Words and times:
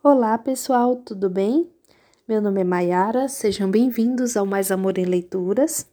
Olá, 0.00 0.38
pessoal, 0.38 0.94
tudo 0.94 1.28
bem? 1.28 1.68
Meu 2.26 2.40
nome 2.40 2.60
é 2.60 2.64
Maiara, 2.64 3.28
sejam 3.28 3.68
bem-vindos 3.68 4.36
ao 4.36 4.46
Mais 4.46 4.70
Amor 4.70 4.96
em 4.96 5.04
Leituras. 5.04 5.90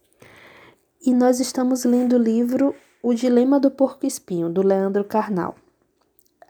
E 1.04 1.12
nós 1.12 1.40
estamos 1.40 1.84
lendo 1.84 2.14
o 2.14 2.22
livro 2.22 2.72
O 3.02 3.12
Dilema 3.12 3.58
do 3.58 3.68
Porco 3.68 4.06
Espinho, 4.06 4.48
do 4.48 4.62
Leandro 4.62 5.02
Carnal. 5.02 5.56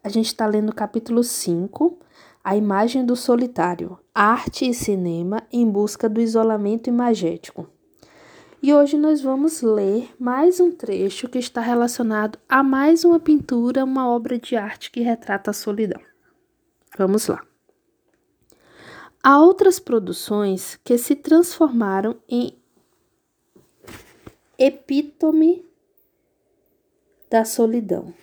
A 0.04 0.10
gente 0.10 0.26
está 0.26 0.44
lendo 0.44 0.68
o 0.68 0.74
capítulo 0.74 1.24
5, 1.24 1.96
A 2.44 2.54
Imagem 2.54 3.06
do 3.06 3.16
Solitário, 3.16 3.98
Arte 4.14 4.68
e 4.68 4.74
Cinema 4.74 5.42
em 5.50 5.66
Busca 5.66 6.10
do 6.10 6.20
Isolamento 6.20 6.90
Imagético. 6.90 7.66
E 8.62 8.74
hoje 8.74 8.98
nós 8.98 9.22
vamos 9.22 9.62
ler 9.62 10.14
mais 10.20 10.60
um 10.60 10.70
trecho 10.70 11.26
que 11.26 11.38
está 11.38 11.62
relacionado 11.62 12.38
a 12.46 12.62
mais 12.62 13.02
uma 13.02 13.18
pintura, 13.18 13.82
uma 13.82 14.10
obra 14.10 14.38
de 14.38 14.56
arte 14.56 14.90
que 14.90 15.00
retrata 15.00 15.52
a 15.52 15.54
solidão. 15.54 16.02
Vamos 16.98 17.28
lá. 17.28 17.45
Há 19.28 19.40
outras 19.40 19.80
produções 19.80 20.78
que 20.84 20.96
se 20.96 21.16
transformaram 21.16 22.14
em 22.28 22.56
epítome 24.56 25.64
da 27.28 27.44
solidão. 27.44 28.14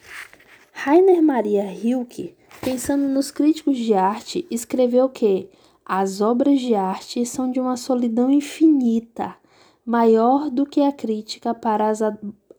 Rainer 0.71 1.21
Maria 1.21 1.65
Rilke, 1.65 2.37
pensando 2.61 3.05
nos 3.09 3.31
críticos 3.31 3.77
de 3.77 3.93
arte, 3.93 4.47
escreveu 4.49 5.09
que 5.09 5.49
as 5.85 6.21
obras 6.21 6.61
de 6.61 6.73
arte 6.73 7.25
são 7.25 7.51
de 7.51 7.59
uma 7.59 7.75
solidão 7.75 8.31
infinita, 8.31 9.35
maior 9.85 10.49
do 10.49 10.65
que 10.65 10.79
a 10.79 10.93
crítica 10.93 11.53
para 11.53 11.89
as, 11.89 11.99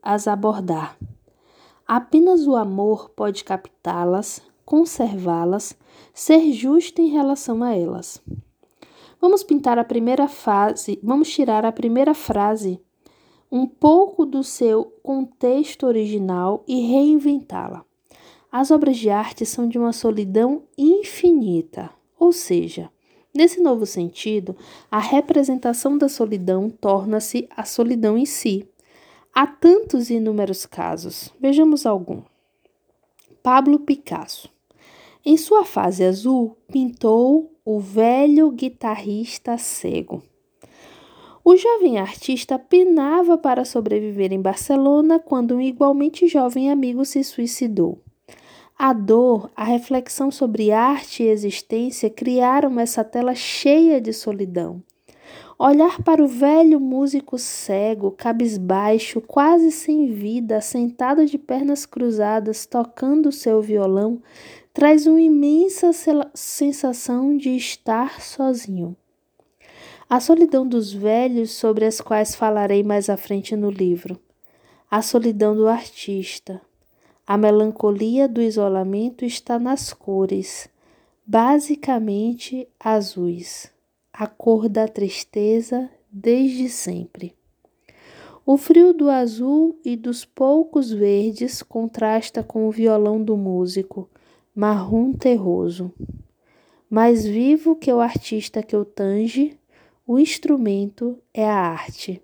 as 0.02 0.28
abordar. 0.28 0.98
Apenas 1.88 2.46
o 2.46 2.56
amor 2.56 3.08
pode 3.08 3.42
captá-las, 3.42 4.42
conservá-las, 4.64 5.76
ser 6.12 6.52
justo 6.52 7.00
em 7.00 7.08
relação 7.08 7.62
a 7.62 7.74
elas. 7.74 8.22
Vamos 9.20 9.42
pintar 9.42 9.78
a 9.78 9.84
primeira 9.84 10.28
fase, 10.28 10.98
vamos 11.02 11.30
tirar 11.30 11.64
a 11.64 11.72
primeira 11.72 12.12
frase, 12.14 12.80
um 13.50 13.66
pouco 13.66 14.26
do 14.26 14.42
seu 14.42 14.84
contexto 15.02 15.86
original 15.86 16.62
e 16.66 16.80
reinventá-la. 16.80 17.84
As 18.50 18.70
obras 18.70 18.96
de 18.96 19.10
arte 19.10 19.46
são 19.46 19.68
de 19.68 19.78
uma 19.78 19.92
solidão 19.92 20.62
infinita, 20.76 21.90
ou 22.18 22.32
seja, 22.32 22.90
nesse 23.34 23.60
novo 23.60 23.86
sentido, 23.86 24.56
a 24.90 24.98
representação 24.98 25.98
da 25.98 26.08
solidão 26.08 26.70
torna-se 26.70 27.48
a 27.56 27.64
solidão 27.64 28.16
em 28.16 28.26
si. 28.26 28.68
Há 29.34 29.46
tantos 29.46 30.10
inúmeros 30.10 30.66
casos. 30.66 31.32
Vejamos 31.40 31.84
algum. 31.84 32.22
Pablo 33.42 33.80
Picasso. 33.80 34.53
Em 35.26 35.38
sua 35.38 35.64
fase 35.64 36.04
azul, 36.04 36.54
pintou 36.70 37.50
o 37.64 37.80
velho 37.80 38.50
guitarrista 38.50 39.56
cego. 39.56 40.22
O 41.42 41.56
jovem 41.56 41.98
artista 41.98 42.58
penava 42.58 43.38
para 43.38 43.64
sobreviver 43.64 44.32
em 44.32 44.40
Barcelona 44.40 45.18
quando 45.18 45.56
um 45.56 45.60
igualmente 45.62 46.28
jovem 46.28 46.70
amigo 46.70 47.06
se 47.06 47.24
suicidou. 47.24 48.00
A 48.78 48.92
dor, 48.92 49.50
a 49.56 49.64
reflexão 49.64 50.30
sobre 50.30 50.72
arte 50.72 51.22
e 51.22 51.28
existência 51.28 52.10
criaram 52.10 52.78
essa 52.78 53.02
tela 53.02 53.34
cheia 53.34 54.00
de 54.00 54.12
solidão. 54.12 54.82
Olhar 55.58 56.02
para 56.02 56.22
o 56.22 56.26
velho 56.26 56.80
músico 56.80 57.38
cego, 57.38 58.10
cabisbaixo, 58.10 59.20
quase 59.20 59.70
sem 59.70 60.12
vida, 60.12 60.60
sentado 60.60 61.24
de 61.26 61.38
pernas 61.38 61.86
cruzadas, 61.86 62.66
tocando 62.66 63.30
seu 63.30 63.62
violão, 63.62 64.20
traz 64.72 65.06
uma 65.06 65.20
imensa 65.20 65.90
sensação 66.34 67.36
de 67.36 67.50
estar 67.50 68.20
sozinho. 68.20 68.96
A 70.10 70.20
solidão 70.20 70.66
dos 70.66 70.92
velhos, 70.92 71.52
sobre 71.52 71.84
as 71.84 72.00
quais 72.00 72.34
falarei 72.34 72.82
mais 72.82 73.08
à 73.08 73.16
frente 73.16 73.56
no 73.56 73.70
livro. 73.70 74.18
A 74.90 75.00
solidão 75.00 75.54
do 75.56 75.66
artista. 75.68 76.60
A 77.26 77.38
melancolia 77.38 78.28
do 78.28 78.42
isolamento 78.42 79.24
está 79.24 79.58
nas 79.58 79.94
cores, 79.94 80.68
basicamente 81.24 82.68
azuis, 82.78 83.72
a 84.16 84.28
cor 84.28 84.68
da 84.68 84.86
tristeza 84.86 85.90
desde 86.08 86.68
sempre. 86.68 87.34
O 88.46 88.56
frio 88.56 88.92
do 88.92 89.10
azul 89.10 89.76
e 89.84 89.96
dos 89.96 90.24
poucos 90.24 90.92
verdes 90.92 91.64
contrasta 91.64 92.40
com 92.40 92.68
o 92.68 92.70
violão 92.70 93.20
do 93.20 93.36
músico, 93.36 94.08
marrom 94.54 95.12
terroso. 95.12 95.92
Mais 96.88 97.26
vivo 97.26 97.74
que 97.74 97.92
o 97.92 97.98
artista 97.98 98.62
que 98.62 98.76
o 98.76 98.84
tange, 98.84 99.58
o 100.06 100.16
instrumento 100.16 101.18
é 101.32 101.44
a 101.44 101.56
arte. 101.56 102.22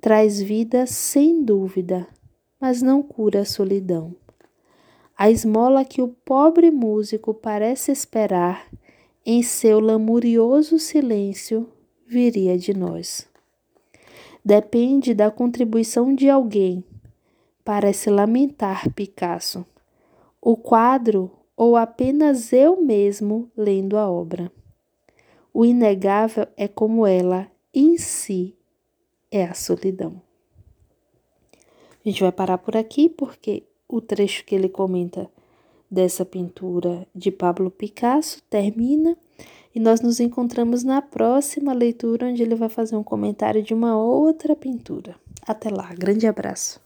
Traz 0.00 0.40
vida 0.40 0.86
sem 0.86 1.42
dúvida, 1.42 2.06
mas 2.60 2.80
não 2.80 3.02
cura 3.02 3.40
a 3.40 3.44
solidão. 3.44 4.14
A 5.18 5.28
esmola 5.28 5.84
que 5.84 6.00
o 6.00 6.08
pobre 6.08 6.70
músico 6.70 7.34
parece 7.34 7.90
esperar 7.90 8.68
em 9.24 9.42
seu 9.42 9.80
lamurioso 9.80 10.78
silêncio 10.78 11.68
viria 12.06 12.58
de 12.58 12.74
nós. 12.74 13.28
Depende 14.44 15.14
da 15.14 15.30
contribuição 15.30 16.14
de 16.14 16.28
alguém, 16.28 16.84
parece 17.64 18.10
lamentar 18.10 18.92
Picasso 18.92 19.64
o 20.44 20.56
quadro 20.56 21.30
ou 21.56 21.76
apenas 21.76 22.52
eu 22.52 22.82
mesmo 22.82 23.48
lendo 23.56 23.96
a 23.96 24.10
obra. 24.10 24.50
O 25.54 25.64
inegável 25.64 26.48
é 26.56 26.66
como 26.66 27.06
ela 27.06 27.48
em 27.72 27.96
si 27.96 28.56
é 29.30 29.44
a 29.44 29.54
solidão. 29.54 30.20
A 32.04 32.08
gente 32.08 32.20
vai 32.20 32.32
parar 32.32 32.58
por 32.58 32.76
aqui 32.76 33.08
porque 33.08 33.62
o 33.88 34.00
trecho 34.00 34.44
que 34.44 34.52
ele 34.52 34.68
comenta 34.68 35.30
dessa 35.92 36.24
pintura 36.24 37.06
de 37.14 37.30
Pablo 37.30 37.70
Picasso 37.70 38.42
termina 38.48 39.14
e 39.74 39.78
nós 39.78 40.00
nos 40.00 40.20
encontramos 40.20 40.82
na 40.82 41.02
próxima 41.02 41.74
leitura 41.74 42.28
onde 42.28 42.42
ele 42.42 42.54
vai 42.54 42.70
fazer 42.70 42.96
um 42.96 43.02
comentário 43.02 43.62
de 43.62 43.74
uma 43.74 43.94
outra 43.94 44.56
pintura. 44.56 45.14
Até 45.46 45.68
lá, 45.68 45.92
grande 45.94 46.26
abraço. 46.26 46.80